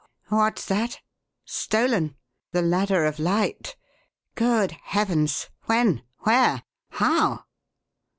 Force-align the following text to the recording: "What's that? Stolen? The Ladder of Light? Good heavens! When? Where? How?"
"What's 0.29 0.65
that? 0.65 0.99
Stolen? 1.45 2.15
The 2.53 2.63
Ladder 2.63 3.05
of 3.05 3.19
Light? 3.19 3.75
Good 4.33 4.71
heavens! 4.71 5.51
When? 5.67 6.01
Where? 6.23 6.63
How?" 6.89 7.45